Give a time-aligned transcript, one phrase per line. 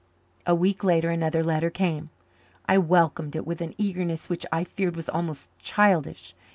[0.47, 2.09] A week later another letter came.
[2.65, 6.33] I welcomed it with an eagerness which I feared was almost childish.